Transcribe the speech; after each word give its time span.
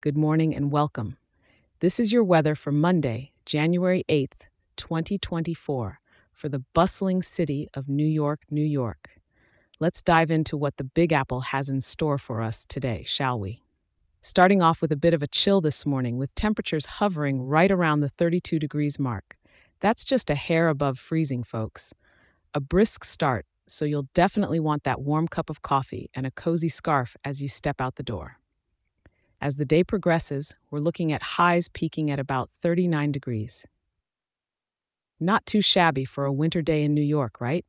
Good 0.00 0.16
morning 0.16 0.54
and 0.54 0.70
welcome. 0.70 1.16
This 1.80 1.98
is 1.98 2.12
your 2.12 2.22
weather 2.22 2.54
for 2.54 2.70
Monday, 2.70 3.32
January 3.44 4.04
8th, 4.08 4.42
2024, 4.76 5.98
for 6.32 6.48
the 6.48 6.62
bustling 6.72 7.20
city 7.20 7.68
of 7.74 7.88
New 7.88 8.06
York, 8.06 8.42
New 8.48 8.64
York. 8.64 9.10
Let's 9.80 10.00
dive 10.00 10.30
into 10.30 10.56
what 10.56 10.76
the 10.76 10.84
Big 10.84 11.12
Apple 11.12 11.40
has 11.40 11.68
in 11.68 11.80
store 11.80 12.16
for 12.16 12.40
us 12.40 12.64
today, 12.64 13.02
shall 13.04 13.40
we? 13.40 13.64
Starting 14.20 14.62
off 14.62 14.80
with 14.80 14.92
a 14.92 14.96
bit 14.96 15.14
of 15.14 15.22
a 15.24 15.26
chill 15.26 15.60
this 15.60 15.84
morning, 15.84 16.16
with 16.16 16.32
temperatures 16.36 16.86
hovering 16.86 17.42
right 17.42 17.72
around 17.72 17.98
the 17.98 18.08
32 18.08 18.60
degrees 18.60 19.00
mark. 19.00 19.36
That's 19.80 20.04
just 20.04 20.30
a 20.30 20.36
hair 20.36 20.68
above 20.68 21.00
freezing, 21.00 21.42
folks. 21.42 21.92
A 22.54 22.60
brisk 22.60 23.02
start, 23.02 23.46
so 23.66 23.84
you'll 23.84 24.08
definitely 24.14 24.60
want 24.60 24.84
that 24.84 25.00
warm 25.00 25.26
cup 25.26 25.50
of 25.50 25.62
coffee 25.62 26.08
and 26.14 26.24
a 26.24 26.30
cozy 26.30 26.68
scarf 26.68 27.16
as 27.24 27.42
you 27.42 27.48
step 27.48 27.80
out 27.80 27.96
the 27.96 28.04
door. 28.04 28.37
As 29.40 29.56
the 29.56 29.64
day 29.64 29.84
progresses, 29.84 30.54
we're 30.70 30.80
looking 30.80 31.12
at 31.12 31.22
highs 31.22 31.68
peaking 31.68 32.10
at 32.10 32.18
about 32.18 32.50
39 32.60 33.12
degrees. 33.12 33.66
Not 35.20 35.46
too 35.46 35.60
shabby 35.60 36.04
for 36.04 36.24
a 36.24 36.32
winter 36.32 36.60
day 36.62 36.82
in 36.82 36.94
New 36.94 37.02
York, 37.02 37.40
right? 37.40 37.64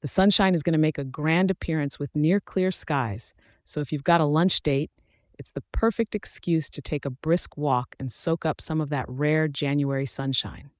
The 0.00 0.08
sunshine 0.08 0.54
is 0.54 0.62
going 0.62 0.72
to 0.72 0.78
make 0.78 0.98
a 0.98 1.04
grand 1.04 1.50
appearance 1.50 1.98
with 1.98 2.14
near 2.14 2.40
clear 2.40 2.70
skies, 2.70 3.34
so 3.64 3.80
if 3.80 3.92
you've 3.92 4.04
got 4.04 4.20
a 4.20 4.24
lunch 4.24 4.60
date, 4.62 4.90
it's 5.38 5.52
the 5.52 5.62
perfect 5.72 6.14
excuse 6.14 6.70
to 6.70 6.82
take 6.82 7.04
a 7.04 7.10
brisk 7.10 7.56
walk 7.56 7.94
and 8.00 8.10
soak 8.10 8.44
up 8.46 8.60
some 8.60 8.80
of 8.80 8.90
that 8.90 9.04
rare 9.08 9.46
January 9.46 10.06
sunshine. 10.06 10.70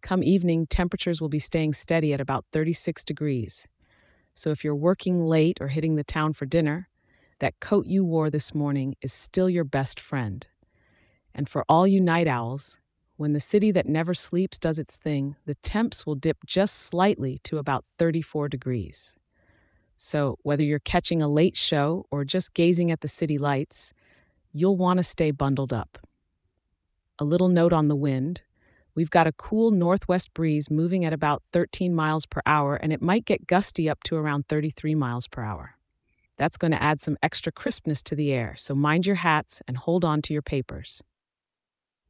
Come 0.00 0.22
evening, 0.22 0.66
temperatures 0.66 1.20
will 1.20 1.28
be 1.28 1.38
staying 1.38 1.72
steady 1.72 2.12
at 2.12 2.20
about 2.20 2.44
36 2.52 3.02
degrees. 3.04 3.66
So 4.34 4.50
if 4.50 4.62
you're 4.62 4.76
working 4.76 5.24
late 5.24 5.58
or 5.60 5.68
hitting 5.68 5.96
the 5.96 6.04
town 6.04 6.32
for 6.34 6.46
dinner, 6.46 6.89
that 7.40 7.58
coat 7.60 7.86
you 7.86 8.04
wore 8.04 8.30
this 8.30 8.54
morning 8.54 8.94
is 9.02 9.12
still 9.12 9.50
your 9.50 9.64
best 9.64 9.98
friend. 9.98 10.46
And 11.34 11.48
for 11.48 11.64
all 11.68 11.86
you 11.86 12.00
night 12.00 12.28
owls, 12.28 12.78
when 13.16 13.32
the 13.32 13.40
city 13.40 13.70
that 13.72 13.86
never 13.86 14.14
sleeps 14.14 14.58
does 14.58 14.78
its 14.78 14.96
thing, 14.96 15.36
the 15.44 15.56
temps 15.56 16.06
will 16.06 16.14
dip 16.14 16.38
just 16.46 16.76
slightly 16.76 17.38
to 17.44 17.58
about 17.58 17.84
34 17.98 18.48
degrees. 18.48 19.14
So, 19.96 20.38
whether 20.42 20.62
you're 20.62 20.78
catching 20.78 21.20
a 21.20 21.28
late 21.28 21.56
show 21.56 22.06
or 22.10 22.24
just 22.24 22.54
gazing 22.54 22.90
at 22.90 23.02
the 23.02 23.08
city 23.08 23.36
lights, 23.36 23.92
you'll 24.52 24.76
want 24.78 24.98
to 24.98 25.02
stay 25.02 25.30
bundled 25.30 25.74
up. 25.74 25.98
A 27.18 27.24
little 27.24 27.48
note 27.48 27.74
on 27.74 27.88
the 27.88 27.96
wind 27.96 28.42
we've 28.94 29.10
got 29.10 29.26
a 29.26 29.32
cool 29.32 29.70
northwest 29.70 30.32
breeze 30.34 30.70
moving 30.70 31.04
at 31.04 31.12
about 31.12 31.42
13 31.52 31.94
miles 31.94 32.26
per 32.26 32.40
hour, 32.46 32.76
and 32.76 32.92
it 32.92 33.02
might 33.02 33.24
get 33.24 33.46
gusty 33.46 33.88
up 33.88 34.02
to 34.04 34.16
around 34.16 34.48
33 34.48 34.94
miles 34.94 35.28
per 35.28 35.42
hour. 35.42 35.76
That's 36.40 36.56
going 36.56 36.70
to 36.70 36.82
add 36.82 37.02
some 37.02 37.18
extra 37.22 37.52
crispness 37.52 38.02
to 38.04 38.14
the 38.14 38.32
air, 38.32 38.54
so 38.56 38.74
mind 38.74 39.04
your 39.04 39.16
hats 39.16 39.60
and 39.68 39.76
hold 39.76 40.06
on 40.06 40.22
to 40.22 40.32
your 40.32 40.40
papers. 40.40 41.02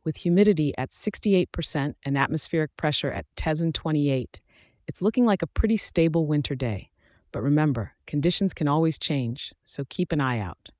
With 0.04 0.18
humidity 0.18 0.72
at 0.78 0.90
68% 0.90 1.94
and 2.04 2.16
atmospheric 2.16 2.76
pressure 2.76 3.10
at 3.10 3.26
TESN 3.34 3.74
28, 3.74 4.40
it's 4.86 5.02
looking 5.02 5.26
like 5.26 5.42
a 5.42 5.48
pretty 5.48 5.76
stable 5.76 6.28
winter 6.28 6.54
day. 6.54 6.90
But 7.32 7.42
remember, 7.42 7.94
conditions 8.06 8.54
can 8.54 8.68
always 8.68 9.00
change, 9.00 9.52
so 9.64 9.82
keep 9.88 10.12
an 10.12 10.20
eye 10.20 10.38
out. 10.38 10.70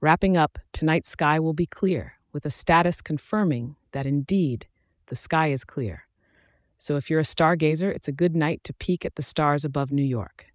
Wrapping 0.00 0.38
up, 0.38 0.58
tonight's 0.72 1.10
sky 1.10 1.38
will 1.38 1.52
be 1.52 1.66
clear, 1.66 2.14
with 2.32 2.46
a 2.46 2.50
status 2.50 3.02
confirming 3.02 3.76
that 3.92 4.06
indeed 4.06 4.66
the 5.08 5.16
sky 5.16 5.48
is 5.48 5.62
clear. 5.62 6.06
So 6.78 6.96
if 6.96 7.10
you're 7.10 7.20
a 7.20 7.34
stargazer, 7.34 7.94
it's 7.94 8.08
a 8.08 8.12
good 8.12 8.34
night 8.34 8.64
to 8.64 8.72
peek 8.72 9.04
at 9.04 9.16
the 9.16 9.22
stars 9.22 9.62
above 9.62 9.92
New 9.92 10.02
York. 10.02 10.46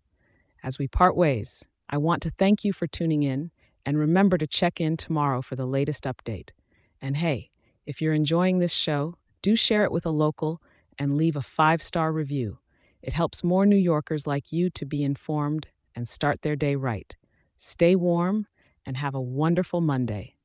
As 0.64 0.80
we 0.80 0.88
part 0.88 1.16
ways, 1.16 1.64
I 1.92 1.98
want 1.98 2.22
to 2.24 2.30
thank 2.32 2.64
you 2.64 2.72
for 2.72 2.88
tuning 2.88 3.22
in 3.24 3.52
and 3.86 3.98
remember 3.98 4.38
to 4.38 4.48
check 4.48 4.80
in 4.80 4.96
tomorrow 4.96 5.42
for 5.42 5.58
the 5.58 5.66
latest 5.66 6.06
update. 6.06 6.52
And 7.02 7.18
hey, 7.18 7.50
if 7.86 8.02
you're 8.02 8.14
enjoying 8.14 8.60
this 8.60 8.74
show, 8.74 9.16
do 9.42 9.56
share 9.58 9.84
it 9.84 9.92
with 9.92 10.06
a 10.06 10.12
local 10.12 10.62
and 10.98 11.16
leave 11.16 11.36
a 11.36 11.42
five 11.42 11.82
star 11.82 12.14
review. 12.14 12.60
It 13.02 13.14
helps 13.14 13.44
more 13.44 13.66
New 13.66 13.76
Yorkers 13.76 14.26
like 14.26 14.52
you 14.54 14.70
to 14.70 14.86
be 14.86 15.04
informed 15.04 15.68
and 15.94 16.08
start 16.08 16.44
their 16.44 16.56
day 16.56 16.76
right. 16.76 17.16
Stay 17.58 17.96
warm 17.96 18.48
and 18.86 18.96
have 18.98 19.16
a 19.16 19.22
wonderful 19.22 19.82
Monday. 19.82 20.36